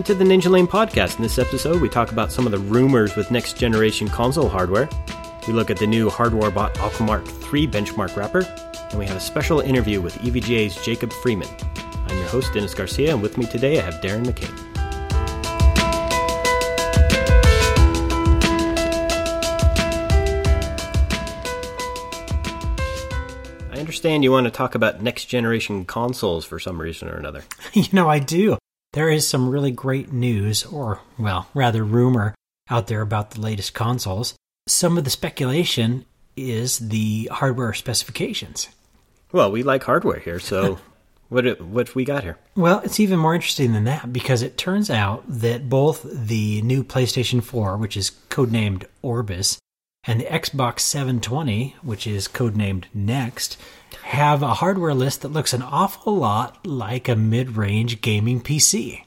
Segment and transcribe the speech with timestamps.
[0.00, 1.16] Welcome to the Ninjalane podcast.
[1.16, 4.88] In this episode, we talk about some of the rumors with next generation console hardware.
[5.46, 8.40] We look at the new hardware bot Aquamark 3 benchmark wrapper,
[8.88, 11.50] and we have a special interview with EVGA's Jacob Freeman.
[12.06, 14.56] I'm your host, Dennis Garcia, and with me today I have Darren McCain.
[23.70, 27.44] I understand you want to talk about next generation consoles for some reason or another.
[27.74, 28.56] You know, I do.
[28.92, 32.34] There is some really great news, or, well, rather rumor,
[32.68, 34.34] out there about the latest consoles.
[34.66, 36.04] Some of the speculation
[36.36, 38.68] is the hardware specifications.
[39.30, 40.80] Well, we like hardware here, so
[41.28, 42.36] what what we got here?
[42.56, 46.82] Well, it's even more interesting than that because it turns out that both the new
[46.82, 49.58] PlayStation 4, which is codenamed Orbis,
[50.04, 53.56] and the Xbox 720, which is codenamed Next,
[54.04, 59.02] have a hardware list that looks an awful lot like a mid range gaming PC.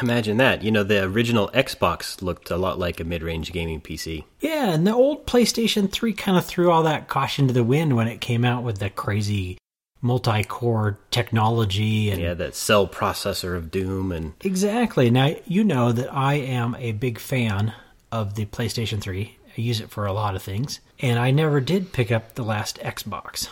[0.00, 0.62] Imagine that.
[0.62, 4.24] You know, the original Xbox looked a lot like a mid range gaming PC.
[4.40, 7.96] Yeah, and the old PlayStation 3 kind of threw all that caution to the wind
[7.96, 9.58] when it came out with the crazy
[10.00, 15.10] multi core technology and Yeah, that cell processor of doom and Exactly.
[15.10, 17.74] Now, you know that I am a big fan
[18.10, 19.36] of the PlayStation 3.
[19.60, 22.42] I use it for a lot of things, and I never did pick up the
[22.42, 23.48] last Xbox.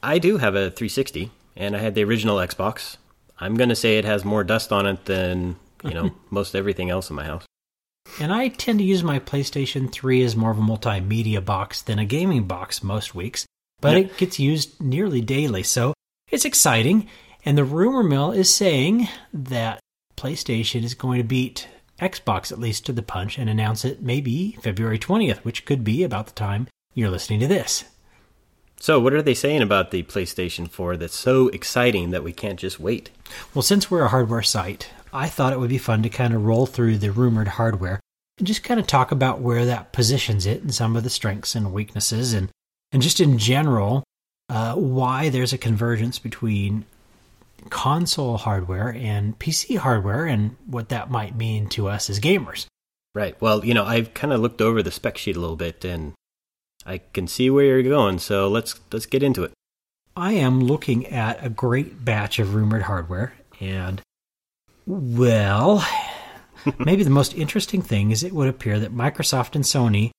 [0.00, 2.96] I do have a 360 and I had the original Xbox.
[3.40, 6.90] I'm going to say it has more dust on it than, you know, most everything
[6.90, 7.44] else in my house.
[8.20, 11.98] And I tend to use my PlayStation 3 as more of a multimedia box than
[11.98, 13.46] a gaming box most weeks,
[13.80, 14.04] but Yeah.
[14.04, 15.92] it gets used nearly daily, so
[16.30, 17.08] it's exciting.
[17.44, 19.80] And the rumor mill is saying that
[20.16, 21.66] PlayStation is going to beat
[22.00, 26.02] Xbox at least to the punch and announce it maybe February 20th, which could be
[26.02, 27.84] about the time you're listening to this.
[28.78, 32.60] So, what are they saying about the PlayStation 4 that's so exciting that we can't
[32.60, 33.10] just wait?
[33.54, 36.44] Well, since we're a hardware site, I thought it would be fun to kind of
[36.44, 38.00] roll through the rumored hardware
[38.38, 41.54] and just kind of talk about where that positions it and some of the strengths
[41.54, 42.50] and weaknesses, and,
[42.92, 44.04] and just in general,
[44.50, 46.84] uh, why there's a convergence between
[47.66, 52.66] console hardware and PC hardware and what that might mean to us as gamers.
[53.14, 53.40] Right.
[53.40, 56.12] Well, you know, I've kind of looked over the spec sheet a little bit and
[56.86, 59.52] I can see where you're going, so let's let's get into it.
[60.16, 64.00] I am looking at a great batch of rumored hardware, and
[64.86, 65.84] well,
[66.78, 70.12] maybe the most interesting thing is it would appear that Microsoft and Sony,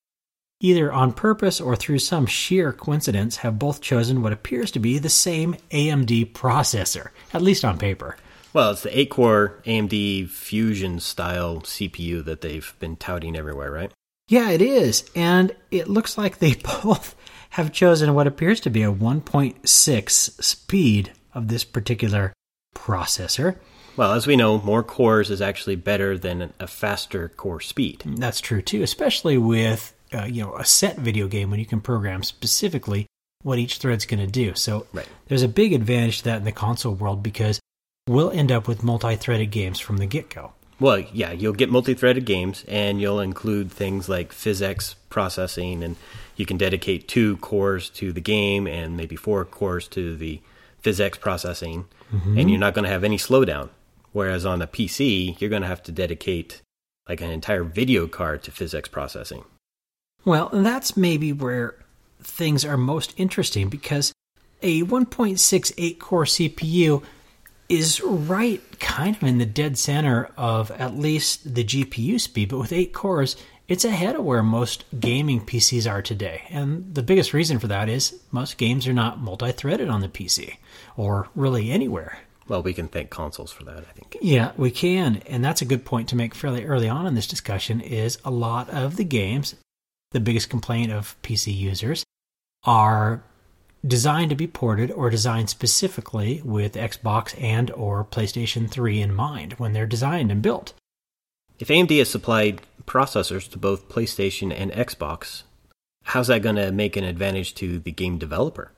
[0.60, 4.98] either on purpose or through some sheer coincidence, have both chosen what appears to be
[4.98, 8.18] the same AMD processor, at least on paper.
[8.54, 13.92] Well, it's the 8-core AMD Fusion style CPU that they've been touting everywhere, right?
[14.30, 15.10] Yeah, it is.
[15.16, 17.16] And it looks like they both
[17.52, 22.34] have chosen what appears to be a 1.6 speed of this particular
[22.76, 23.58] processor.
[23.96, 28.04] Well, as we know, more cores is actually better than a faster core speed.
[28.06, 31.82] That's true too, especially with uh, you know a set video game when you can
[31.82, 33.06] program specifically
[33.44, 34.56] what each thread's going to do.
[34.56, 35.08] So Right.
[35.28, 37.60] there's a big advantage to that in the console world because
[38.08, 40.54] we'll end up with multi-threaded games from the get-go.
[40.80, 45.96] Well, yeah, you'll get multi-threaded games, and you'll include things like physics processing, and
[46.36, 50.40] you can dedicate two cores to the game and maybe four cores to the
[50.80, 53.70] physics processing, and you're not going to have any slowdown.
[54.14, 56.62] Whereas on a PC, you're going to have to dedicate
[57.10, 59.44] like an entire video card to physics processing.
[60.28, 61.76] Well, that's maybe where
[62.22, 64.12] things are most interesting because
[64.62, 67.02] a 1.68 core CPU
[67.70, 72.60] is right kind of in the dead center of at least the GPU speed, but
[72.60, 73.38] with 8 cores,
[73.70, 76.42] it's ahead of where most gaming PCs are today.
[76.50, 80.10] And the biggest reason for that is most games are not multi threaded on the
[80.10, 80.58] PC
[80.98, 82.20] or really anywhere.
[82.50, 84.18] Well, we can thank consoles for that, I think.
[84.22, 85.22] Yeah, we can.
[85.26, 88.32] And that's a good point to make fairly early on in this discussion is a
[88.32, 89.56] lot of the games,
[90.12, 92.04] the biggest complaint of PC users,
[92.64, 93.24] are
[93.86, 99.54] designed to be ported or designed specifically with Xbox and or PlayStation 3 in mind
[99.54, 100.74] when they're designed and built.
[101.60, 105.44] If AMD has supplied processors to both PlayStation and Xbox,
[106.04, 108.72] how's that going to make an advantage to the game developer?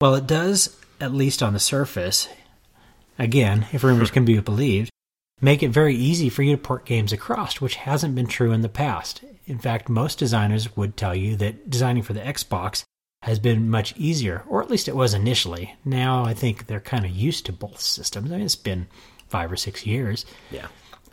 [0.00, 2.28] Well, it does, at least on the surface,
[3.18, 4.90] again, if rumors can be believed,
[5.42, 8.62] make it very easy for you to port games across, which hasn't been true in
[8.62, 9.22] the past.
[9.44, 12.84] In fact, most designers would tell you that designing for the Xbox
[13.22, 15.74] has been much easier, or at least it was initially.
[15.84, 18.30] Now I think they're kind of used to both systems.
[18.30, 18.86] I mean, it's been
[19.28, 20.24] five or six years.
[20.50, 20.68] Yeah.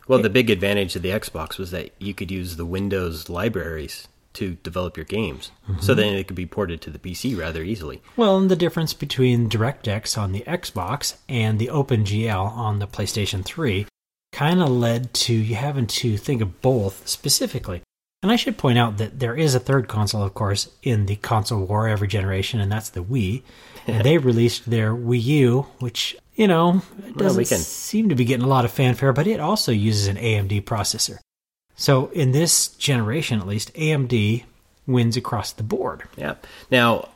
[0.08, 4.08] Well, the big advantage of the Xbox was that you could use the Windows libraries
[4.34, 5.52] to develop your games.
[5.68, 5.96] So mm-hmm.
[5.96, 8.02] then it could be ported to the PC rather easily.
[8.16, 13.44] Well, and the difference between DirectX on the Xbox and the OpenGL on the PlayStation
[13.44, 13.86] 3
[14.40, 17.82] kind of led to you having to think of both specifically.
[18.24, 21.18] And I should point out that there is a third console, of course, in the
[21.18, 23.42] console war every generation, and that's the Wii.
[23.88, 26.82] and they released their Wii U, which, you know,
[27.18, 30.08] doesn't we can- seem to be getting a lot of fanfare, but it also uses
[30.08, 31.18] an AMD processor.
[31.76, 34.46] So in this generation, at least, AMD
[34.88, 36.04] wins across the board.
[36.16, 36.36] Yeah.
[36.72, 37.10] Now,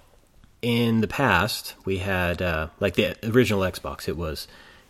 [0.62, 4.10] in the past, we had uh, like the original Xbox.
[4.10, 4.46] It was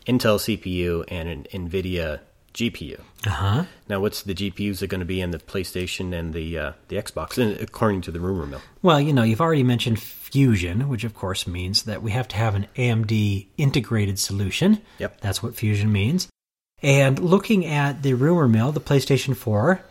[0.08, 2.20] Intel CPU and an NVIDIA
[2.54, 3.00] GPU.
[3.26, 3.64] Uh huh.
[3.90, 6.72] Now, what's the GPUs that are going to be in the PlayStation and the uh,
[6.88, 7.62] the Xbox?
[7.62, 8.62] According to the rumor mill.
[8.82, 12.36] Well, you know, you've already mentioned Fusion, which of course means that we have to
[12.36, 14.82] have an AMD integrated solution.
[15.00, 15.22] Yep.
[15.22, 16.28] That's what Fusion means.
[16.82, 19.82] And looking at the rumor mill, the PlayStation 4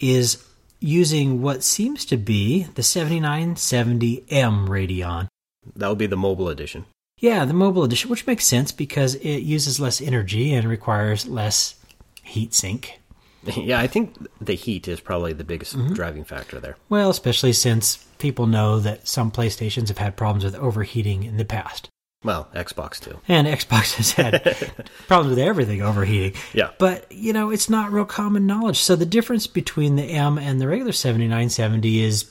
[0.00, 0.44] is
[0.80, 5.28] using what seems to be the 7970M Radeon.
[5.76, 6.86] That would be the mobile edition.
[7.20, 11.76] Yeah, the mobile edition, which makes sense because it uses less energy and requires less
[12.22, 13.00] heat sink.
[13.56, 16.76] yeah, I think the heat is probably the biggest driving factor there.
[16.88, 21.44] Well, especially since people know that some PlayStations have had problems with overheating in the
[21.44, 21.88] past.
[22.22, 23.18] Well, Xbox too.
[23.28, 24.42] And Xbox has had
[25.08, 26.38] problems with everything overheating.
[26.52, 26.70] Yeah.
[26.78, 28.78] But, you know, it's not real common knowledge.
[28.78, 32.30] So the difference between the M and the regular 7970 is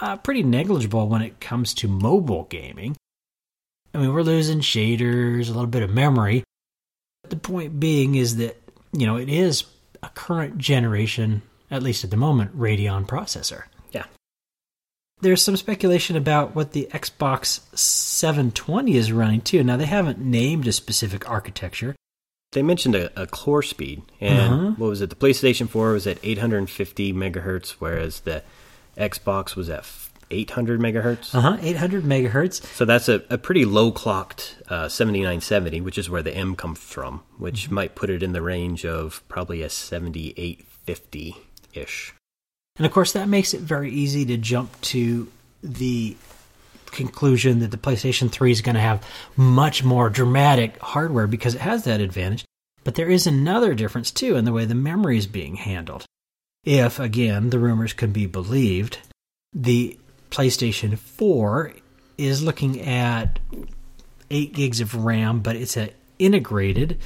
[0.00, 2.96] uh, pretty negligible when it comes to mobile gaming.
[3.94, 6.44] I mean, we're losing shaders, a little bit of memory.
[7.28, 8.56] The point being is that,
[8.92, 9.64] you know, it is
[10.02, 13.64] a current generation, at least at the moment, Radeon processor.
[13.92, 14.04] Yeah.
[15.20, 19.64] There's some speculation about what the Xbox 720 is running too.
[19.64, 21.96] Now, they haven't named a specific architecture.
[22.52, 24.70] They mentioned a, a core speed, and Uh-huh.
[24.78, 25.10] what was it?
[25.10, 28.42] The PlayStation 4 was at 850 megahertz, whereas the
[28.96, 29.84] Xbox was at
[30.30, 31.34] 800 megahertz.
[31.34, 32.62] Uh huh, 800 megahertz.
[32.74, 36.78] So that's a, a pretty low clocked uh, 7970, which is where the M comes
[36.78, 37.74] from, which Mm-hmm.
[37.74, 41.36] might put it in the range of probably a 7850
[41.74, 42.14] ish.
[42.76, 45.28] And of course, that makes it very easy to jump to
[45.62, 46.16] the
[46.86, 49.04] conclusion that the PlayStation 3 is going to have
[49.36, 52.44] much more dramatic hardware because it has that advantage.
[52.84, 56.04] But there is another difference too in the way the memory is being handled.
[56.64, 58.98] If, again, the rumors can be believed,
[59.52, 59.98] the
[60.30, 61.72] PlayStation 4
[62.16, 63.38] is looking at
[64.30, 66.98] 8 gigs of RAM, but it's an integrated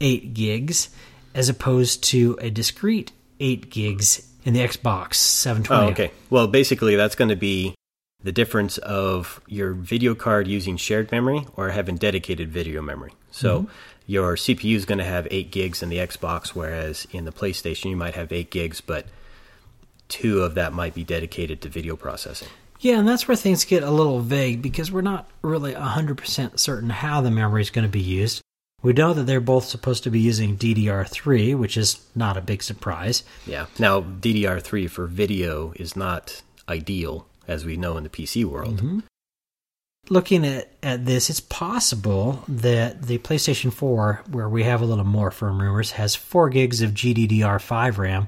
[0.00, 0.90] 8 gigs
[1.34, 5.86] as opposed to a discrete 8 gigs in the Xbox 720.
[5.86, 6.12] Oh, okay.
[6.30, 7.74] Well, basically, that's going to be
[8.22, 13.12] the difference of your video card using shared memory or having dedicated video memory.
[13.30, 13.70] So Mm-hmm.
[14.06, 17.90] your CPU is going to have 8 gigs in the Xbox, whereas in the PlayStation,
[17.90, 19.06] you might have 8 gigs, but
[20.08, 22.48] two of that might be dedicated to video processing.
[22.80, 26.90] Yeah, and that's where things get a little vague because we're not really 100% certain
[26.90, 28.42] how the memory is going to be used.
[28.82, 32.62] We know that they're both supposed to be using DDR3, which is not a big
[32.62, 33.24] surprise.
[33.46, 33.66] Yeah.
[33.78, 38.76] Now, DDR3 for video is not ideal, as we know in the PC world.
[38.76, 39.00] Mm-hmm.
[40.08, 45.04] Looking at, at this, it's possible that the PlayStation 4, where we have a little
[45.04, 48.26] more firm rumors, has 4 gigs of GDDR5 RAM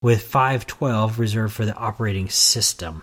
[0.00, 3.02] with 512 reserved for the operating system.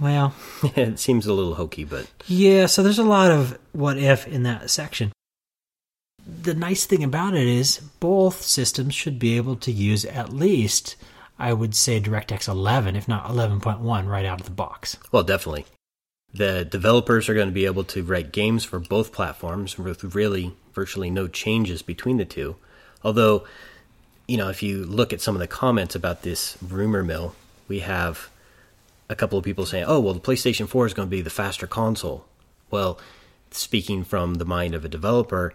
[0.00, 0.34] Well,
[0.76, 4.42] it seems a little hokey, but Yeah, so there's a lot of what if in
[4.44, 5.12] that section.
[6.26, 10.96] The nice thing about it is both systems should be able to use at least,
[11.38, 14.96] I would say, DirectX 11, if not 11.1, right out of the box.
[15.12, 15.66] Well, definitely.
[16.32, 20.54] The developers are going to be able to write games for both platforms with really
[20.72, 22.56] virtually no changes between the two.
[23.04, 23.46] Although,
[24.26, 27.36] you know, if you look at some of the comments about this rumor mill,
[27.68, 28.30] we have
[29.08, 31.30] a couple of people saying, oh, well, the PlayStation 4 is going to be the
[31.30, 32.24] faster console.
[32.70, 32.98] Well,
[33.50, 35.52] speaking from the mind of a developer,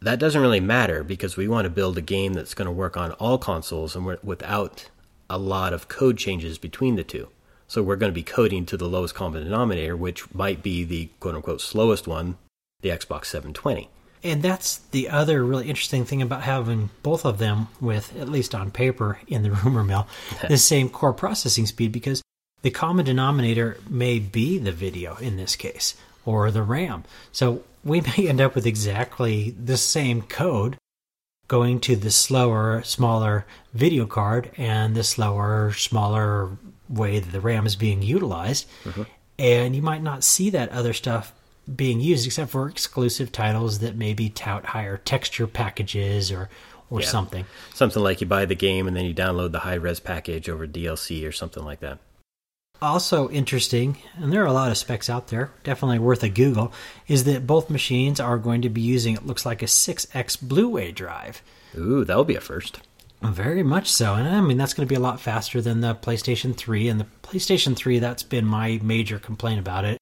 [0.00, 2.96] that doesn't really matter because we want to build a game that's going to work
[2.96, 4.90] on all consoles and without
[5.30, 7.28] a lot of code changes between the two.
[7.66, 11.08] So we're going to be coding to the lowest common denominator, which might be the
[11.20, 12.36] quote unquote slowest one,
[12.82, 13.88] the Xbox 720.
[14.22, 18.54] And that's the other really interesting thing about having both of them with, at least
[18.54, 20.06] on paper in the rumor mill,
[20.48, 22.22] the same core processing speed because
[22.64, 25.94] the common denominator may be the video in this case
[26.24, 27.04] or the RAM.
[27.30, 30.78] So we may end up with exactly the same code
[31.46, 33.44] going to the slower, smaller
[33.74, 36.56] video card and the slower, smaller
[36.88, 38.66] way that the RAM is being utilized.
[38.84, 39.02] Mm-hmm.
[39.38, 41.34] And you might not see that other stuff
[41.76, 46.48] being used except for exclusive titles that maybe tout higher texture packages or
[46.88, 47.08] or Yeah.
[47.08, 47.44] something.
[47.74, 50.66] Something like you buy the game and then you download the high res package over
[50.66, 51.98] DLC or something like that.
[52.82, 56.72] Also interesting, and there are a lot of specs out there, definitely worth a Google,
[57.06, 60.92] is that both machines are going to be using it looks like a 6X Blu-ray
[60.92, 61.42] drive.
[61.76, 62.80] Ooh, that would be a first.
[63.22, 64.14] Very much so.
[64.14, 66.88] And I mean, that's going to be a lot faster than the PlayStation 3.
[66.88, 69.98] And the PlayStation 3, that's been my major complaint about it,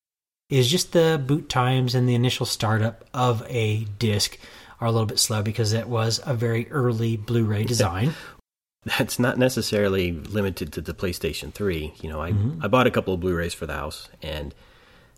[0.50, 4.38] is just the boot times and the initial startup of a disc
[4.80, 8.14] are a little bit slow because it was a very early Blu ray design.
[8.84, 11.94] That's not necessarily limited to the PlayStation 3.
[12.00, 12.64] You know, I, mm-hmm.
[12.64, 14.54] I bought a couple of Blu rays for the house, and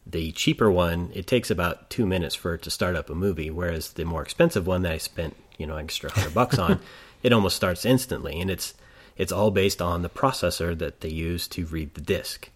[0.07, 3.51] the cheaper one, it takes about two minutes for it to start up a movie,
[3.51, 6.81] whereas the more expensive one that I spent, you know, extra hundred bucks on,
[7.23, 8.75] it almost starts instantly, and it's
[9.17, 12.51] it's all based on the processor that they use to read the disc.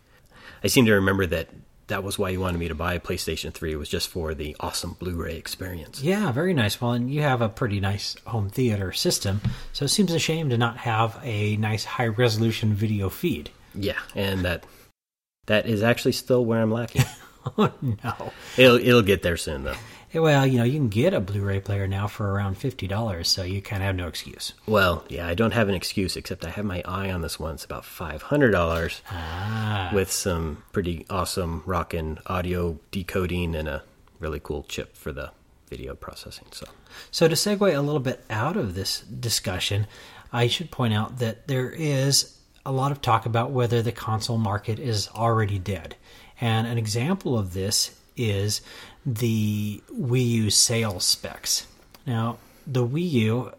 [0.62, 1.48] I seem to remember that
[1.88, 4.54] that was why you wanted me to buy a PlayStation 3 was just for the
[4.60, 6.02] awesome Blu-ray experience.
[6.02, 6.80] Yeah, very nice.
[6.80, 9.40] Well, and you have a pretty nice home theater system,
[9.72, 13.50] so it seems a shame to not have a nice high resolution video feed.
[13.74, 14.64] Yeah, and that
[15.46, 17.04] that is actually still where I'm lacking.
[17.56, 18.32] Oh no.
[18.58, 19.76] it'll it'll get there soon though.
[20.14, 23.42] Well, you know, you can get a Blu-ray player now for around fifty dollars, so
[23.42, 24.54] you kind of have no excuse.
[24.66, 27.54] Well, yeah, I don't have an excuse except I have my eye on this one.
[27.54, 33.82] It's about five hundred dollars Ah, with some pretty awesome rockin' audio decoding and a
[34.18, 35.30] really cool chip for the
[35.68, 36.46] video processing.
[36.52, 36.66] So
[37.10, 39.86] So, to segue a little bit out of this discussion,
[40.32, 44.38] I should point out that there is a lot of talk about whether the console
[44.38, 45.96] market is already dead.
[46.40, 48.60] And an example of this is
[49.14, 51.66] the Wii U sales specs.
[52.06, 53.52] Now, the Wii U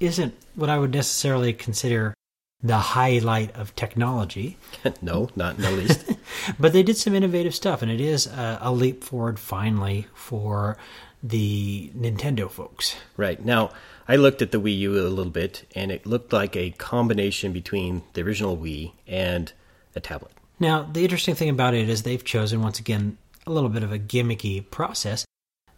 [0.00, 2.14] isn't what I would necessarily consider
[2.62, 4.58] the highlight of technology,
[5.02, 6.04] no, not in the least.
[6.58, 10.76] but they did some innovative stuff, and it is a, a leap forward finally for
[11.22, 12.96] the Nintendo folks.
[13.16, 13.70] right now,
[14.08, 17.52] I looked at the Wii U a little bit, and it looked like a combination
[17.52, 19.52] between the original Wii and
[19.94, 20.32] a tablet.
[20.58, 23.16] Now, the interesting thing about it is they've chosen, once again,
[23.46, 25.24] a little bit of a gimmicky process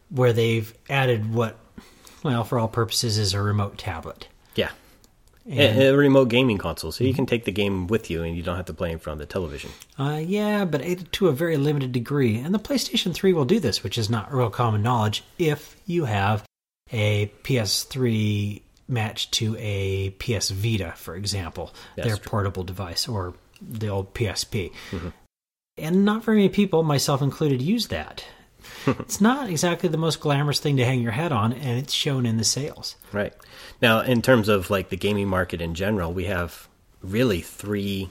[0.09, 1.57] where they've added what,
[2.23, 4.29] well, for all purposes, is a remote tablet.
[4.55, 4.71] Yeah.
[5.49, 8.37] And- a, a remote gaming console, so you can take the game with you, and
[8.37, 9.71] you don't have to play in front of the television.
[9.99, 12.37] Uh, yeah, but it- to a very limited degree.
[12.39, 16.05] And the PlayStation 3 will do this, which is not real common knowledge, if you
[16.05, 16.45] have
[16.93, 22.31] a PS3 matched to a PS Vita, for example, That's their true.
[22.31, 24.73] portable device, or the old PSP.
[25.79, 28.25] And not very many people, myself included, use that.
[28.87, 32.27] it's not exactly the most glamorous thing to hang your head on, and it's shown
[32.27, 32.97] in the sales.
[33.11, 33.33] Right.
[33.81, 36.69] Now, in terms of like the gaming market in general, we have
[37.03, 38.11] really three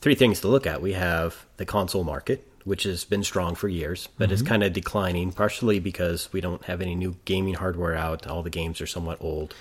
[0.00, 0.82] three things to look at.
[0.82, 4.48] We have the console market, which has been strong for years, but is mm-hmm.
[4.48, 8.26] kind of declining, partially because we don't have any new gaming hardware out.
[8.26, 9.54] All the games are somewhat old.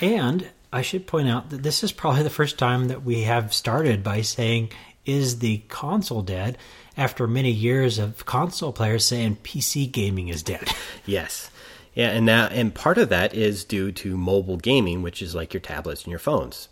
[0.00, 3.54] And I should point out that this is probably the first time that we have
[3.54, 4.70] started by saying,
[5.06, 6.58] is the console dead?
[6.96, 10.68] After many years of console players saying PC gaming is dead.
[11.06, 11.50] Yes.
[11.94, 15.54] Yeah, and that and part of that is due to mobile gaming, which is like
[15.54, 16.68] your tablets and your phones.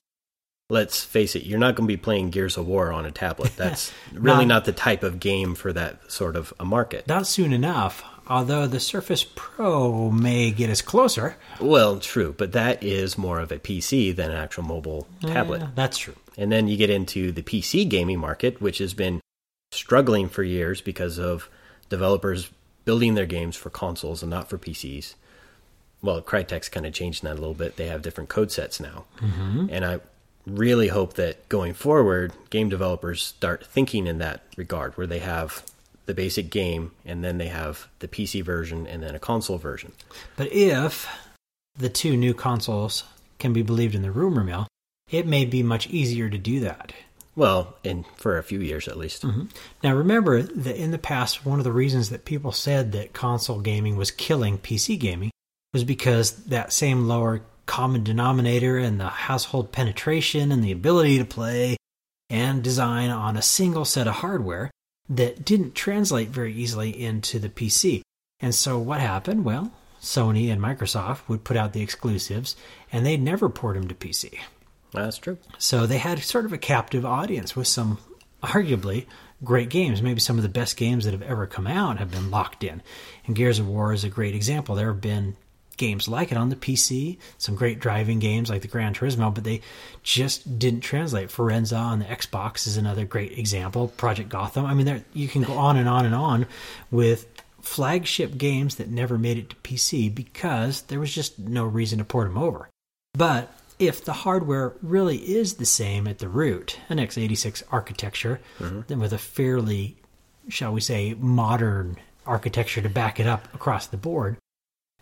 [0.70, 3.52] Let's face it, you're not going to be playing Gears of War on a tablet.
[3.56, 7.06] That's really Not- not the type of game for that sort of a market.
[7.06, 11.36] Not soon enough, although the Surface Pro may get us closer.
[11.60, 15.60] Well, true, but that is more of a PC than an actual mobile tablet.
[15.60, 16.16] Yeah, that's true.
[16.36, 19.20] And then you get into the PC gaming market, which has been
[19.72, 21.48] struggling for years because of
[21.88, 22.50] developers
[22.84, 25.14] building their games for consoles and not for PCs.
[26.02, 27.76] Well, Crytek's kind of changed that a little bit.
[27.76, 29.04] They have different code sets now.
[29.20, 29.68] Mm-hmm.
[29.70, 30.00] And I
[30.46, 35.64] really hope that going forward, game developers start thinking in that regard, where they have
[36.06, 39.92] the basic game and then they have the PC version and then a console version.
[40.36, 41.08] But if
[41.76, 43.04] the two new consoles
[43.38, 44.66] can be believed in the rumor mill,
[45.10, 46.92] it may be much easier to do that.
[47.36, 49.22] Well, and for a few years at least.
[49.22, 49.46] Mm-hmm.
[49.82, 53.60] Now, remember that in the past, one of the reasons that people said that console
[53.60, 55.30] gaming was killing PC gaming
[55.72, 61.24] was because that same lower common denominator and the household penetration and the ability to
[61.24, 61.76] play
[62.30, 64.70] and design on a single set of hardware
[65.08, 68.02] that didn't translate very easily into the PC.
[68.40, 69.44] And so, what happened?
[69.44, 72.56] Well, Sony and Microsoft would put out the exclusives
[72.92, 74.38] and they'd never port them to PC.
[74.92, 75.38] That's true.
[75.58, 77.98] So they had sort of a captive audience with some
[78.42, 79.06] arguably
[79.42, 80.02] great games.
[80.02, 82.82] Maybe some of the best games that have ever come out have been locked in.
[83.26, 84.74] And Gears of War is a great example.
[84.74, 85.36] There have been
[85.76, 89.44] games like it on the PC, some great driving games like the Gran Turismo, but
[89.44, 89.60] they
[90.02, 91.30] just didn't translate.
[91.30, 93.88] Forza on the Xbox is another great example.
[93.88, 94.66] Project Gotham.
[94.66, 96.46] I mean, there you can go on and on and on
[96.90, 97.26] with
[97.60, 102.04] flagship games that never made it to PC because there was just no reason to
[102.04, 102.68] port them over.
[103.14, 108.82] But if the hardware really is the same at the root, an x86 architecture, mm-hmm.
[108.86, 109.96] then with a fairly,
[110.48, 114.36] shall we say, modern architecture to back it up across the board,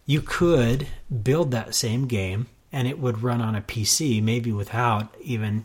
[0.07, 0.87] you could
[1.23, 5.65] build that same game and it would run on a PC, maybe without even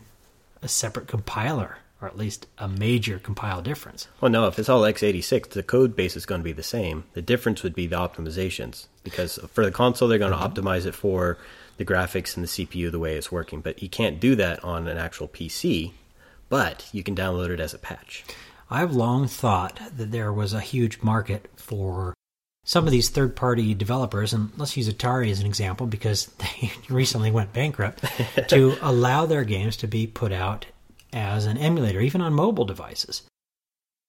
[0.62, 4.08] a separate compiler, or at least a major compile difference.
[4.20, 7.04] Well, no, if it's all x86, the code base is going to be the same.
[7.14, 10.60] The difference would be the optimizations because for the console, they're going to Mm-hmm.
[10.60, 11.38] optimize it for
[11.78, 13.60] the graphics and the CPU the way it's working.
[13.60, 15.92] But you can't do that on an actual PC,
[16.48, 18.24] but you can download it as a patch.
[18.70, 22.14] I've long thought that there was a huge market for
[22.68, 26.70] some of these third party developers, and let's use Atari as an example because they
[26.90, 28.04] recently went bankrupt,
[28.48, 30.66] to allow their games to be put out
[31.10, 33.22] as an emulator, even on mobile devices.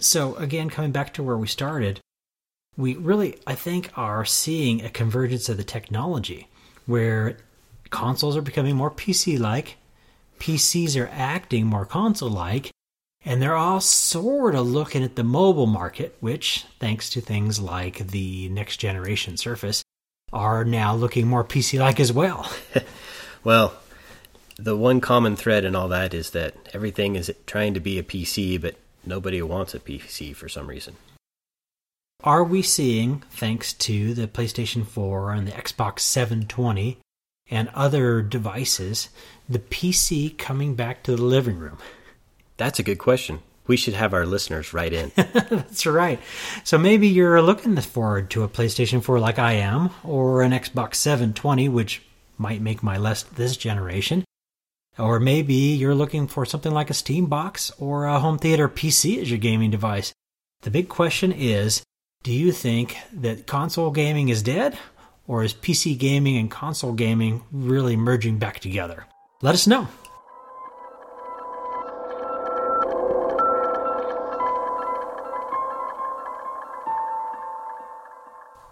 [0.01, 2.01] So, again, coming back to where we started,
[2.75, 6.49] we really, I think, are seeing a convergence of the technology
[6.85, 7.37] where
[7.91, 9.77] consoles are becoming more PC like,
[10.39, 12.71] PCs are acting more console like,
[13.25, 18.07] and they're all sort of looking at the mobile market, which, thanks to things like
[18.07, 19.83] the next generation Surface,
[20.31, 22.51] are now looking more PC like as well.
[23.43, 23.73] Well,
[24.57, 28.03] the one common thread in all that is that everything is trying to be a
[28.03, 30.97] PC, but nobody wants a PC for some reason.
[32.23, 36.97] Are we seeing, thanks to the PlayStation 4 and the Xbox 720
[37.49, 39.07] and other devices,
[39.47, 41.77] the PC coming back to the living room?
[42.59, 43.39] That's a good question.
[43.67, 45.13] We should have our listeners write in.
[45.15, 46.19] That's right.
[46.65, 50.95] So maybe you're looking forward to a PlayStation 4 like I am, or an Xbox
[50.95, 52.01] 720, which
[52.37, 54.25] might make my list this generation.
[54.97, 59.21] Or maybe you're looking for something like a Steam Box or a home theater PC
[59.21, 60.11] as your gaming device.
[60.63, 61.81] The big question is
[62.23, 64.77] do you think that console gaming is dead,
[65.27, 69.05] or is PC gaming and console gaming really merging back together?
[69.41, 69.87] Let us know.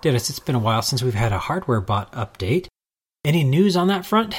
[0.01, 2.67] Dennis, it's been a while since we've had a hardware bot update.
[3.25, 4.35] Any news on that front?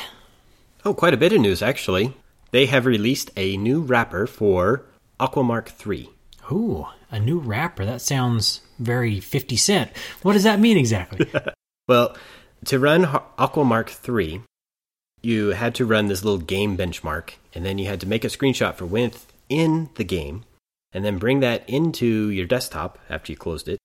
[0.85, 2.14] Oh, quite a bit of news, actually.
[2.53, 4.87] They have released a new wrapper for
[5.18, 6.11] Aquamark 3.
[6.53, 7.85] Ooh, a new wrapper.
[7.85, 9.90] That sounds very 50 Cent.
[10.23, 11.31] What does that mean exactly?
[11.88, 12.18] Well,
[12.66, 13.05] to run
[13.38, 14.42] Aquamark 3,
[15.23, 18.29] you had to run this little game benchmark, and then you had to make a
[18.29, 20.44] screenshot for within the game,
[20.92, 23.79] and then bring that into your desktop after you closed it,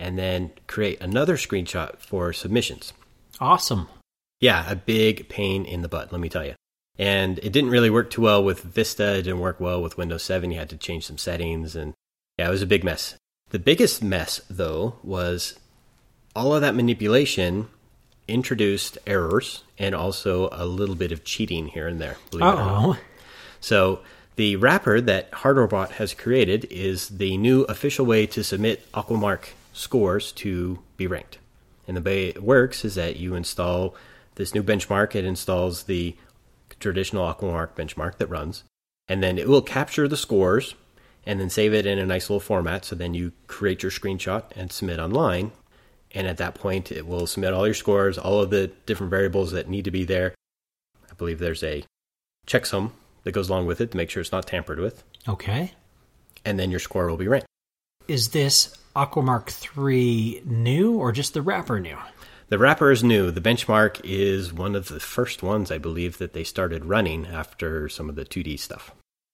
[0.00, 2.92] and then create another screenshot for submissions.
[3.40, 3.86] awesome.
[4.40, 6.54] Yeah, a big pain in the butt, let me tell you.
[6.98, 9.18] And it didn't really work too well with Vista.
[9.18, 10.50] It didn't work well with Windows 7.
[10.50, 11.92] You had to change some settings, and
[12.38, 13.16] yeah, it was a big mess.
[13.50, 15.58] The biggest mess, though, was
[16.34, 17.68] all of that manipulation
[18.28, 22.16] introduced errors and also a little bit of cheating here and there.
[22.30, 22.84] believe it or not.
[22.84, 22.96] Uh oh.
[23.60, 24.00] So
[24.36, 30.32] the wrapper that HardwareBot has created is the new official way to submit Aquamark scores
[30.32, 31.38] to be ranked.
[31.86, 33.94] And the way it works is that you install
[34.36, 35.14] this new benchmark.
[35.14, 36.16] It installs the
[36.78, 38.64] traditional Aquamark benchmark that runs,
[39.08, 40.74] and then it will capture the scores
[41.26, 42.84] and then save it in a nice little format.
[42.84, 45.52] So then you create your screenshot and submit online.
[46.12, 49.52] And at that point, it will submit all your scores, all of the different variables
[49.52, 50.34] that need to be there.
[51.10, 51.84] I believe there's a
[52.46, 55.04] checksum that goes along with it to make sure it's not tampered with.
[55.28, 55.72] Okay.
[56.44, 57.46] And then your score will be ranked.
[58.10, 61.96] Is this Aquamark 3 new or just the wrapper new?
[62.48, 63.30] The wrapper is new.
[63.30, 67.88] The benchmark is one of the first ones, I believe, that they started running after
[67.88, 68.90] some of the 2D stuff.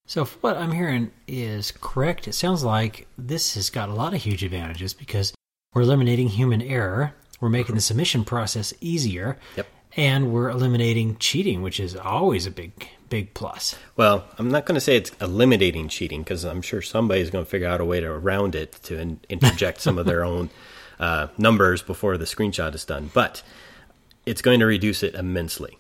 [0.06, 4.12] So, if what I'm hearing is correct, it sounds like this has got a lot
[4.12, 5.32] of huge advantages because
[5.72, 7.86] we're eliminating human error, we're making the mm-hmm.
[7.86, 9.68] submission process easier, Yep.
[9.96, 13.74] And we're eliminating cheating, which is always a big, big plus.
[13.96, 17.50] Well, I'm not going to say it's eliminating cheating because I'm sure somebody's going to
[17.50, 20.50] figure out a way to around it to in- interject some of their own
[21.00, 23.10] uh, numbers before the screenshot is done.
[23.14, 23.42] But
[24.26, 25.78] it's going to reduce it immensely.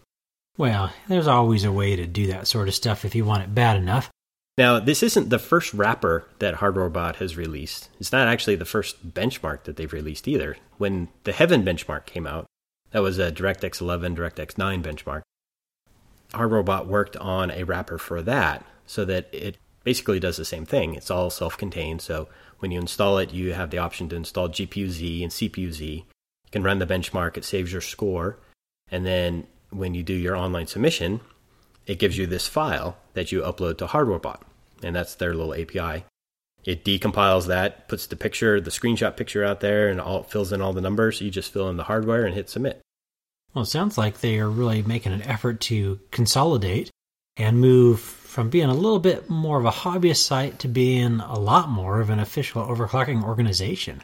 [0.56, 3.54] Well, there's always a way to do that sort of stuff if you want it
[3.54, 4.10] bad enough.
[4.56, 7.90] Now, this isn't the first wrapper that HardwareBot has released.
[8.00, 10.56] It's not actually the first benchmark that they've released either.
[10.78, 12.46] When the Heaven benchmark came out,
[12.90, 15.22] that was a DirectX 11, DirectX 9 benchmark.
[16.34, 20.66] Our robot worked on a wrapper for that so that it basically does the same
[20.66, 20.94] thing.
[20.94, 22.02] It's all self contained.
[22.02, 25.70] So when you install it, you have the option to install GPU Z and CPU
[25.72, 25.94] Z.
[25.94, 26.04] You
[26.50, 28.38] can run the benchmark, it saves your score.
[28.90, 31.20] And then when you do your online submission,
[31.86, 34.40] it gives you this file that you upload to HardwareBot,
[34.82, 36.04] and that's their little API.
[36.66, 40.60] It decompiles that, puts the picture, the screenshot picture out there, and all fills in
[40.60, 41.20] all the numbers.
[41.20, 42.80] You just fill in the hardware and hit submit.
[43.54, 46.90] Well, it sounds like they are really making an effort to consolidate
[47.36, 51.38] and move from being a little bit more of a hobbyist site to being a
[51.38, 54.02] lot more of an official overclocking organization.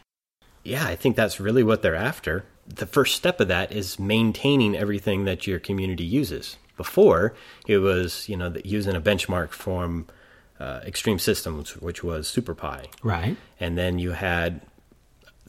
[0.62, 2.44] Yeah, I think that's really what they're after.
[2.66, 6.56] the first step of that is maintaining everything that your community uses.
[6.76, 7.34] Before,
[7.66, 10.06] it was, you know, using a benchmark from
[10.62, 12.86] uh, Extreme Systems, which was SuperPi.
[13.02, 13.36] Right.
[13.58, 14.60] And then you had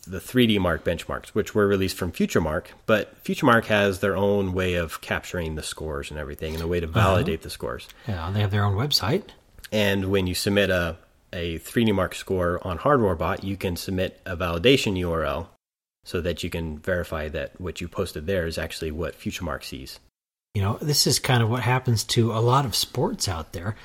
[0.08, 4.74] the 3D Mark benchmarks, which were released from FutureMark, but FutureMark has their own way
[4.74, 7.44] of capturing the scores and everything, and a way to validate uh-huh.
[7.44, 7.88] the scores.
[8.08, 9.24] Yeah, they have their own website.
[9.72, 10.98] And when you submit a,
[11.32, 15.48] a 3D Mark score on HardwareBot, you can submit a validation URL
[16.04, 20.00] so that you can verify that what you posted there is actually what FutureMark sees.
[20.56, 23.76] You know, this is kind of what happens to a lot of sports out there.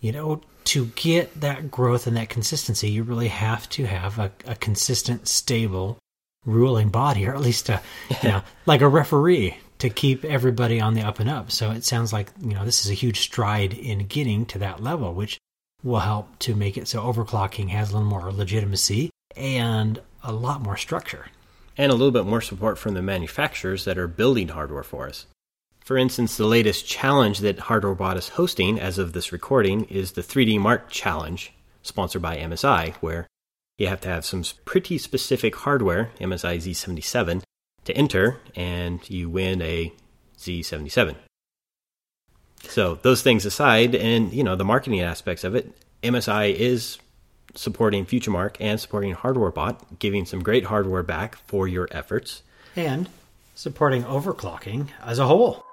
[0.00, 4.30] You know, to get that growth and that consistency, you really have to have a,
[4.46, 5.98] a consistent, stable
[6.44, 7.80] ruling body, or at least a,
[8.22, 11.50] you know, like a referee to keep everybody on the up and up.
[11.50, 14.82] So it sounds like, you know, this is a huge stride in getting to that
[14.82, 15.38] level, which
[15.82, 20.60] will help to make it so overclocking has a little more legitimacy and a lot
[20.60, 21.26] more structure.
[21.78, 25.26] And a little bit more support from the manufacturers that are building hardware for us.
[25.90, 30.22] For instance, the latest challenge that HardwareBot is hosting as of this recording is the
[30.22, 33.26] 3D Mark Challenge, sponsored by MSI, where
[33.76, 37.42] you have to have some pretty specific hardware, MSI Z77,
[37.86, 39.92] to enter, and you win a
[40.38, 41.16] Z77.
[42.62, 46.98] So those things aside, and you know the marketing aspects of it, MSI is
[47.56, 52.44] supporting FutureMark and supporting HardwareBot, giving some great hardware back for your efforts,
[52.76, 53.08] and
[53.56, 55.66] supporting overclocking as a whole.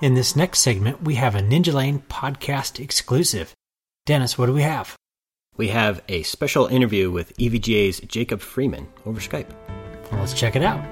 [0.00, 3.54] In this next segment, we have a Ninjalane podcast exclusive.
[4.06, 4.96] Dennis, what do we have?
[5.56, 9.48] We have a special interview with EVGA's Jacob Freeman over Skype.
[10.10, 10.84] Well, let's check it out.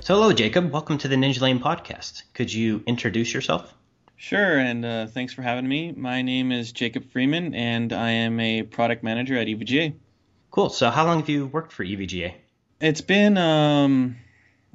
[0.00, 0.72] So, hello, Jacob.
[0.72, 2.24] Welcome to the Ninjalane podcast.
[2.34, 3.72] Could you introduce yourself?
[4.16, 5.92] Sure, and uh, thanks for having me.
[5.92, 9.94] My name is Jacob Freeman, and I am a product manager at EVGA.
[10.50, 10.70] Cool.
[10.70, 12.34] So, how long have you worked for EVGA?
[12.82, 14.16] It's been um,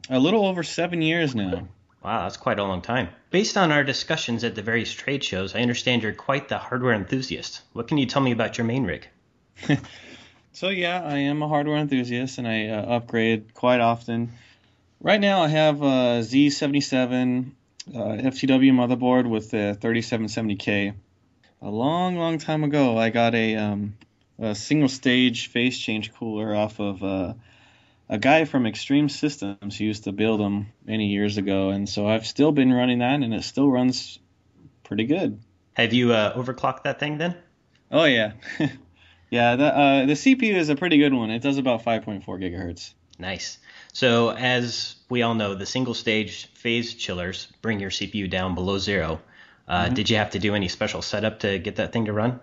[0.10, 1.68] a little over seven years now.
[2.02, 3.10] Wow, that's quite a long time.
[3.32, 6.94] Based on our discussions at the various trade shows, I understand you're quite the hardware
[6.94, 7.64] enthusiast.
[7.74, 9.10] What can you tell me about your main rig?
[10.54, 14.32] so, yeah, I am a hardware enthusiast and I uh, upgrade quite often.
[15.02, 17.52] Right now, I have a Z77
[17.94, 20.94] uh, FTW motherboard with a 3770K.
[21.62, 23.98] A long, long time ago, I got a, um,
[24.40, 27.04] a single stage phase change cooler off of.
[27.04, 27.34] Uh,
[28.10, 32.26] a guy from Extreme Systems used to build them many years ago, and so I've
[32.26, 34.20] still been running that, and it still runs
[34.84, 35.40] pretty good.
[35.74, 37.36] Have you uh, overclocked that thing then?
[37.92, 38.34] Oh yeah,
[39.30, 39.56] yeah.
[39.56, 41.32] The uh, the CPU is a pretty good one.
[41.32, 42.94] It does about 5.4 gigahertz.
[43.20, 43.58] Nice.
[43.94, 48.78] So as we all know, the single stage phase chillers bring your CPU down below
[48.78, 49.22] zero.
[49.68, 49.96] Uh, mm-hmm.
[49.96, 52.40] Did you have to do any special setup to get that thing to run?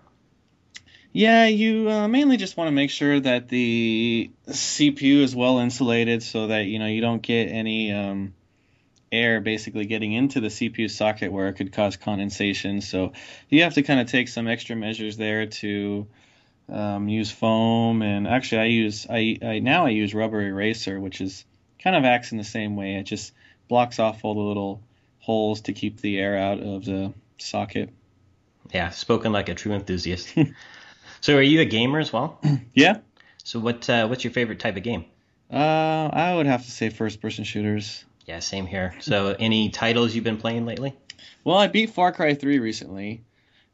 [1.16, 6.24] Yeah, you uh, mainly just want to make sure that the CPU is well insulated
[6.24, 8.34] so that you know you don't get any um,
[9.12, 12.80] air basically getting into the CPU socket where it could cause condensation.
[12.80, 13.12] So
[13.48, 16.08] you have to kind of take some extra measures there to
[16.68, 21.20] um, use foam and actually I use I, I now I use rubber eraser which
[21.20, 21.44] is
[21.78, 22.96] kind of acts in the same way.
[22.96, 23.32] It just
[23.68, 24.82] blocks off all the little
[25.20, 27.90] holes to keep the air out of the socket.
[28.72, 30.34] Yeah, spoken like a true enthusiast.
[31.24, 32.38] So, are you a gamer as well?
[32.74, 32.98] yeah.
[33.44, 35.06] So, what uh, what's your favorite type of game?
[35.50, 38.04] Uh, I would have to say first-person shooters.
[38.26, 38.94] Yeah, same here.
[39.00, 40.94] So, any titles you've been playing lately?
[41.42, 43.24] Well, I beat Far Cry 3 recently,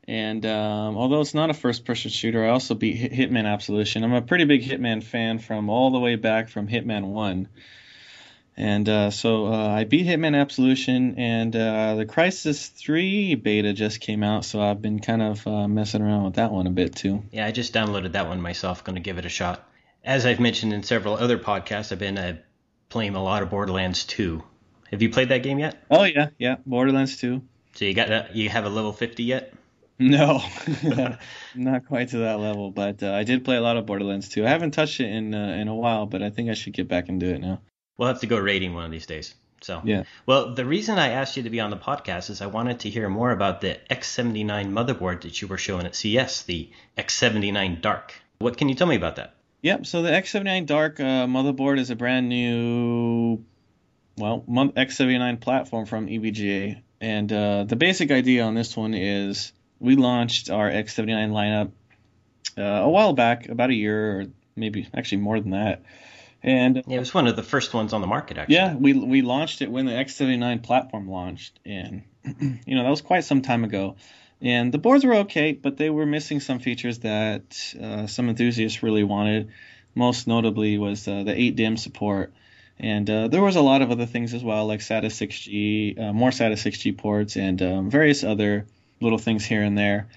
[0.07, 4.05] and um, although it's not a first-person shooter, I also beat Hitman Absolution.
[4.05, 7.49] I'm a pretty big Hitman fan from all the way back from Hitman 1.
[8.57, 14.01] And uh, so uh, I beat Hitman Absolution, and uh, the Crysis 3 beta just
[14.01, 16.95] came out, so I've been kind of uh, messing around with that one a bit
[16.95, 17.23] too.
[17.33, 19.67] Yeah, I just downloaded that one myself, going to give it a shot.
[20.05, 22.37] As I've mentioned in several other podcasts, I've been uh,
[22.89, 24.43] playing a lot of Borderlands 2.
[24.91, 25.83] Have you played that game yet?
[25.91, 27.41] Oh yeah, yeah, Borderlands 2.
[27.77, 29.55] So you got a, you have a level 50 yet?
[29.99, 30.43] No,
[31.55, 34.45] not quite to that level, but uh, I did play a lot of Borderlands 2.
[34.45, 37.09] I haven't touched it in in a while, but I think I should get back
[37.09, 37.61] and do it now.
[38.01, 39.35] We'll have to go rating one of these days.
[39.61, 40.05] So yeah.
[40.25, 42.89] Well, the reason I asked you to be on the podcast is I wanted to
[42.89, 48.15] hear more about the X79 motherboard that you were showing at CES, the X79 Dark.
[48.39, 49.35] What can you tell me about that?
[49.61, 49.85] Yep.
[49.85, 53.45] So the X79 Dark uh, motherboard is a brand new,
[54.17, 59.97] well, X79 platform from EVGA, and uh, the basic idea on this one is we
[59.97, 61.71] launched our X79 lineup
[62.57, 65.83] uh, a while back, about a year or maybe actually more than that
[66.43, 68.39] And yeah, it was one of the first ones on the market.
[68.39, 72.91] Actually, yeah, we we launched it when the X79 platform launched, and you know that
[72.91, 73.97] was quite some time ago.
[74.43, 78.83] And the boards were okay, but they were missing some features that uh, some enthusiasts
[78.83, 79.51] really wanted.
[79.95, 82.33] Most notably was uh, the 8 DIMM support.
[82.79, 86.13] And uh, there was a lot of other things as well, like SATA 6G, uh,
[86.15, 88.67] more SATA 6G ports, and um, various other
[89.03, 90.09] little things here and there.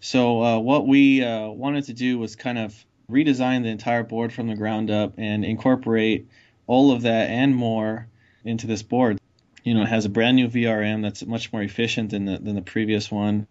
[0.00, 4.32] So uh, what we uh, wanted to do was kind of redesign the entire board
[4.32, 6.28] from the ground up and incorporate
[6.66, 8.06] all of that and more
[8.44, 9.18] into this board.
[9.64, 12.54] You know, it has a brand new VRM that's much more efficient than the, than
[12.54, 13.46] the previous one.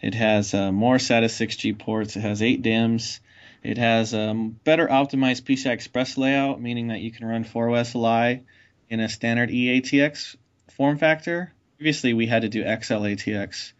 [0.00, 2.16] It has uh, more SATA 6G ports.
[2.16, 3.20] It has eight DIMMs.
[3.62, 7.94] It has a um, better optimized PCI Express layout, meaning that you can run 4OS
[7.94, 8.42] Li
[8.88, 10.36] in a standard eATX
[10.70, 11.52] form factor.
[11.76, 13.72] Previously, we had to do XLATX.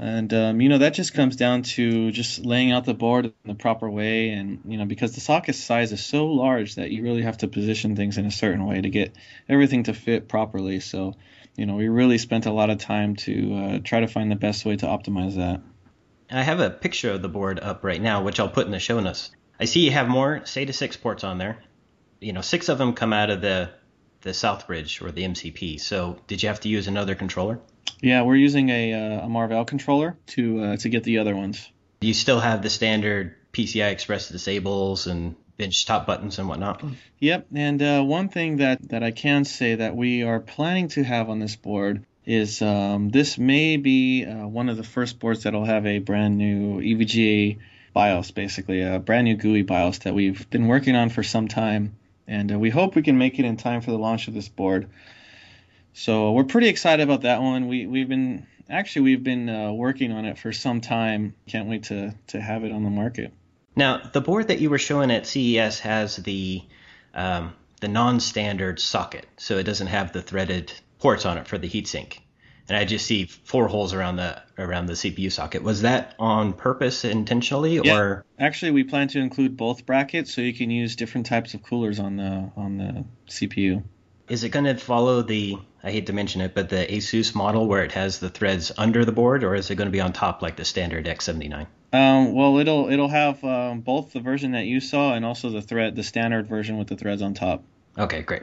[0.00, 3.32] And um, you know that just comes down to just laying out the board in
[3.44, 7.02] the proper way, and you know because the socket size is so large that you
[7.02, 9.16] really have to position things in a certain way to get
[9.48, 10.78] everything to fit properly.
[10.78, 11.14] So
[11.56, 14.36] you know we really spent a lot of time to uh, try to find the
[14.36, 15.62] best way to optimize that.
[16.30, 18.78] I have a picture of the board up right now, which I'll put in the
[18.78, 19.32] show notes.
[19.58, 21.58] I see you have more SATA 6 ports on there.
[22.20, 23.70] You know, six of them come out of the
[24.20, 25.80] the Southbridge or the MCP.
[25.80, 27.60] So did you have to use another controller?
[28.00, 31.70] Yeah, we're using a, uh, a Marvell controller to uh, to get the other ones.
[32.00, 36.82] You still have the standard PCI Express disables and bench top buttons and whatnot?
[37.18, 41.02] Yep, and uh, one thing that, that I can say that we are planning to
[41.02, 45.42] have on this board is um, this may be uh, one of the first boards
[45.42, 47.58] that'll have a brand new EVGA
[47.92, 51.96] BIOS, basically a brand new GUI BIOS that we've been working on for some time,
[52.26, 54.48] and uh, we hope we can make it in time for the launch of this
[54.48, 54.88] board.
[55.98, 57.66] So we're pretty excited about that one.
[57.66, 61.34] We we've been actually we've been uh, working on it for some time.
[61.48, 63.32] Can't wait to to have it on the market.
[63.74, 66.62] Now the board that you were showing at CES has the
[67.14, 71.68] um, the non-standard socket, so it doesn't have the threaded ports on it for the
[71.68, 72.18] heatsink.
[72.68, 75.64] And I just see four holes around the around the CPU socket.
[75.64, 77.96] Was that on purpose intentionally yeah.
[77.98, 81.64] or actually we plan to include both brackets so you can use different types of
[81.64, 83.82] coolers on the on the CPU.
[84.28, 87.66] Is it going to follow the I hate to mention it, but the ASUS model
[87.66, 90.12] where it has the threads under the board or is it going to be on
[90.12, 91.66] top like the standard X79?
[91.92, 95.62] Um, well, it'll it'll have um, both the version that you saw and also the
[95.62, 97.64] thread the standard version with the threads on top.
[97.96, 98.42] Okay, great.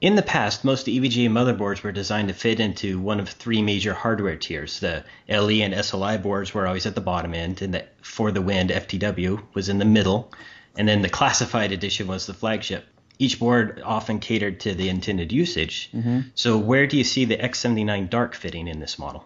[0.00, 3.94] In the past, most EVGA motherboards were designed to fit into one of three major
[3.94, 4.78] hardware tiers.
[4.78, 8.42] The LE and SLI boards were always at the bottom end, and the For the
[8.42, 10.32] Win FTW was in the middle,
[10.76, 12.86] and then the classified edition was the flagship.
[13.18, 15.90] Each board often catered to the intended usage.
[15.92, 16.20] Mm-hmm.
[16.34, 19.24] So, where do you see the X79 Dark fitting in this model?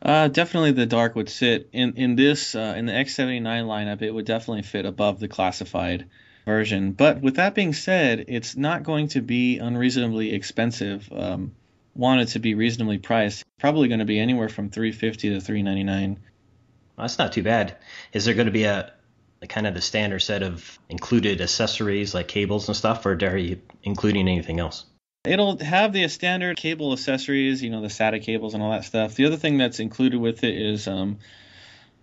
[0.00, 4.02] Uh, definitely, the Dark would sit in in this uh, in the X79 lineup.
[4.02, 6.06] It would definitely fit above the classified
[6.46, 6.92] version.
[6.92, 11.10] But with that being said, it's not going to be unreasonably expensive.
[11.12, 11.52] Um,
[11.94, 13.44] wanted to be reasonably priced.
[13.58, 16.20] Probably going to be anywhere from 350 to 399.
[16.96, 17.76] Well, that's not too bad.
[18.12, 18.92] Is there going to be a,
[19.42, 23.36] a, kind of the standard set of included accessories like cables and stuff, or are
[23.36, 24.84] you including anything else?
[25.24, 29.14] It'll have the standard cable accessories, you know, the SATA cables and all that stuff.
[29.14, 31.18] The other thing that's included with it is um,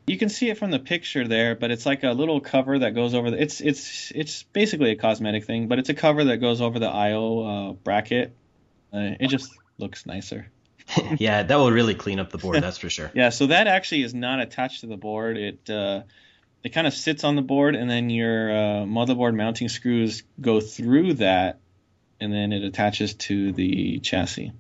[0.06, 2.94] you can see it from the picture there, but it's like a little cover that
[2.94, 3.42] goes over the.
[3.42, 6.90] It's it's it's basically a cosmetic thing, but it's a cover that goes over the
[6.90, 8.36] I/O uh, bracket.
[8.94, 10.52] Uh, it just looks nicer.
[11.18, 12.62] yeah, that will really clean up the board.
[12.62, 13.12] That's for sure.
[13.16, 15.38] yeah, so that actually is not attached to the board.
[15.38, 16.04] It uh,
[16.64, 20.60] it kind of sits on the board, and then your uh, motherboard mounting screws go
[20.60, 21.60] through that,
[22.20, 24.52] and then it attaches to the chassis.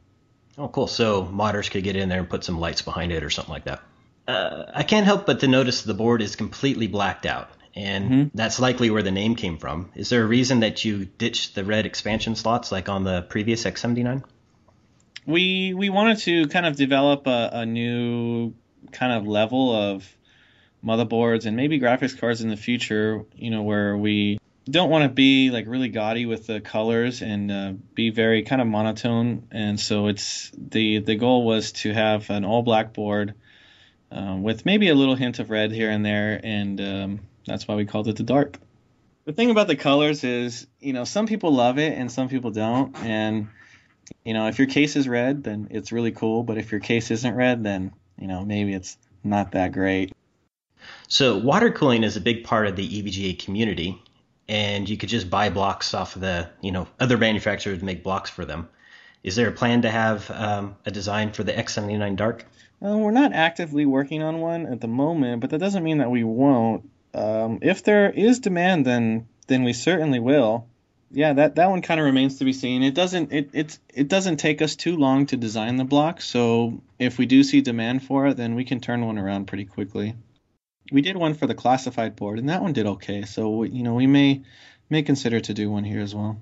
[0.58, 0.88] Oh, cool.
[0.88, 3.66] So modders could get in there and put some lights behind it or something like
[3.66, 3.82] that
[4.28, 8.38] uh, I can't help but to notice the board is completely blacked out, and mm-hmm.
[8.38, 9.92] that's likely where the name came from.
[9.96, 13.63] Is there a reason that you ditched the red expansion slots like on the previous
[13.63, 14.24] X79?
[15.26, 18.54] We we wanted to kind of develop a, a new
[18.92, 20.10] kind of level of
[20.86, 23.24] motherboards and maybe graphics cards in the future.
[23.36, 27.52] You know, where we don't want to be like really gaudy with the colors and
[27.52, 29.48] uh, be very kind of monotone.
[29.52, 33.34] And so it's the the goal was to have an all black board
[34.12, 37.76] um, with maybe a little hint of red here and there, and um, that's why
[37.76, 38.58] we called it the dark.
[39.26, 42.52] The thing about the colors is, you know, some people love it and some people
[42.52, 43.48] don't, and
[44.24, 47.10] you know, if your case is red, then it's really cool, but if your case
[47.10, 50.13] isn't red, then you know maybe it's not that great.
[51.13, 54.02] So water cooling is a big part of the EVGA community,
[54.49, 58.32] and you could just buy blocks off of the, you know, other manufacturers make blocks
[58.32, 58.67] for them.
[59.21, 62.47] Is there a plan to have um, a design for the X79 Dark?
[62.84, 66.10] Uh, we're not actively working on one at the moment, but that doesn't mean that
[66.10, 66.89] we won't.
[67.13, 70.65] Um, if there is demand, then then we certainly will.
[71.12, 72.82] yeah, that that one kind of remains to be seen.
[72.82, 76.82] It doesn't it it's it doesn't take us too long to design the block, so
[76.97, 80.15] if we do see demand for it, then we can turn one around pretty quickly.
[80.91, 83.24] We did one for the classified board, and that one did okay.
[83.24, 84.43] So you know we may
[84.89, 86.39] may consider to do one here as well.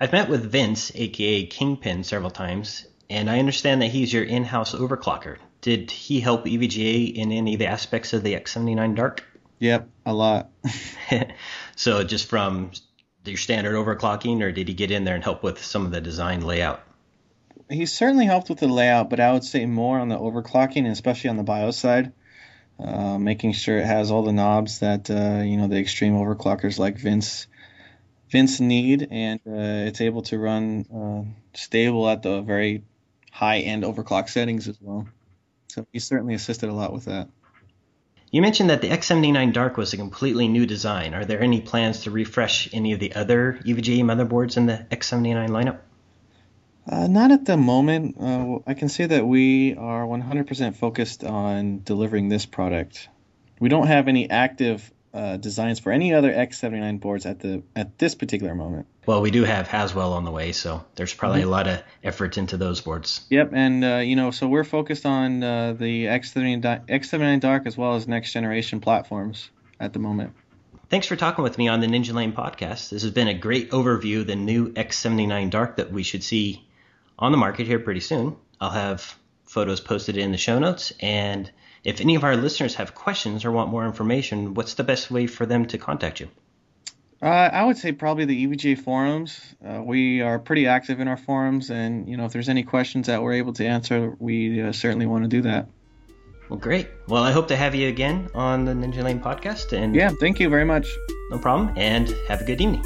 [0.00, 4.74] I've met with Vince, aka Kingpin, several times, and I understand that he's your in-house
[4.74, 5.36] overclocker.
[5.60, 9.24] Did he help EVGA in any of the aspects of the X79 Dark?
[9.60, 10.50] Yep, a lot.
[11.76, 12.72] so just from
[13.24, 16.00] your standard overclocking, or did he get in there and help with some of the
[16.00, 16.82] design layout?
[17.70, 20.88] He certainly helped with the layout, but I would say more on the overclocking, and
[20.88, 22.12] especially on the BIOS side,
[22.78, 26.78] uh, making sure it has all the knobs that uh, you know the extreme overclockers
[26.78, 27.46] like Vince
[28.30, 32.82] Vince need, and uh, it's able to run uh, stable at the very
[33.30, 35.06] high end overclock settings as well.
[35.68, 37.28] So he certainly assisted a lot with that.
[38.30, 41.12] You mentioned that the X79 Dark was a completely new design.
[41.12, 45.50] Are there any plans to refresh any of the other EVGA motherboards in the X79
[45.50, 45.80] lineup?
[46.88, 48.16] Uh, not at the moment.
[48.18, 53.08] Uh, I can say that we are 100% focused on delivering this product.
[53.60, 57.98] We don't have any active uh, designs for any other X79 boards at the at
[57.98, 58.86] this particular moment.
[59.04, 61.48] Well, we do have Haswell on the way, so there's probably mm-hmm.
[61.48, 63.20] a lot of effort into those boards.
[63.28, 67.76] Yep, and uh, you know, so we're focused on uh, the X79 X79 Dark as
[67.76, 70.32] well as next generation platforms at the moment.
[70.88, 72.90] Thanks for talking with me on the Ninjalane podcast.
[72.90, 76.66] This has been a great overview of the new X79 Dark that we should see
[77.18, 78.36] on the market here pretty soon.
[78.60, 81.50] I'll have photos posted in the show notes and
[81.84, 85.26] if any of our listeners have questions or want more information, what's the best way
[85.26, 86.28] for them to contact you?
[87.20, 89.40] Uh, I would say probably the EVGA forums.
[89.64, 93.06] Uh, we are pretty active in our forums, and you know if there's any questions
[93.06, 95.68] that we're able to answer, we uh, certainly want to do that.
[96.48, 96.88] Well, great.
[97.06, 99.72] Well, I hope to have you again on the Ninjalane podcast.
[99.72, 100.88] And yeah, thank you very much.
[101.30, 101.72] No problem.
[101.76, 102.82] And have a good evening.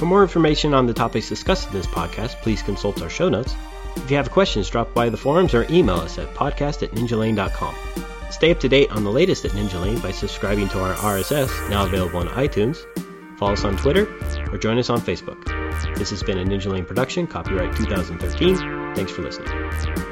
[0.00, 3.54] For more information on the topics discussed in this podcast, please consult our show notes.
[3.96, 7.74] If you have questions, drop by the forums or email us at podcast at ninjalane.com.
[8.30, 11.84] Stay up to date on the latest at Ninjalane by subscribing to our RSS, now
[11.84, 12.78] available on iTunes.
[13.38, 14.08] Follow us on Twitter
[14.50, 15.44] or join us on Facebook.
[15.98, 18.94] This has been a Ninjalane production, copyright 2013.
[18.94, 20.09] Thanks for listening.